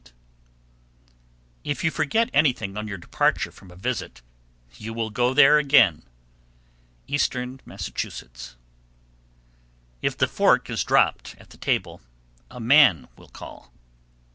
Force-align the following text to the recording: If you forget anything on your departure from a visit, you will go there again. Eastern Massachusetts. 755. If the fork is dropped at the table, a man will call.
If 1.63 1.83
you 1.83 1.91
forget 1.91 2.31
anything 2.33 2.75
on 2.75 2.87
your 2.87 2.97
departure 2.97 3.51
from 3.51 3.69
a 3.69 3.75
visit, 3.75 4.23
you 4.73 4.95
will 4.95 5.11
go 5.11 5.31
there 5.31 5.59
again. 5.59 6.01
Eastern 7.05 7.61
Massachusetts. 7.65 8.55
755. 10.01 10.01
If 10.13 10.17
the 10.17 10.27
fork 10.27 10.69
is 10.71 10.83
dropped 10.83 11.35
at 11.37 11.51
the 11.51 11.57
table, 11.57 12.01
a 12.49 12.59
man 12.59 13.09
will 13.15 13.29
call. 13.29 13.71